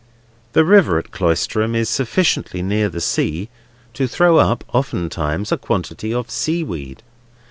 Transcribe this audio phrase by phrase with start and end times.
[0.53, 3.49] The river at Cloisterham is sufficiently near the sea
[3.93, 7.03] to throw up oftentimes a quantity of seaweed.